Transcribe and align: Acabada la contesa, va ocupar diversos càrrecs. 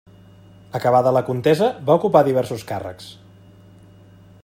Acabada 0.79 1.11
la 1.17 1.23
contesa, 1.27 1.69
va 1.91 1.99
ocupar 2.01 2.25
diversos 2.31 2.67
càrrecs. 2.73 3.15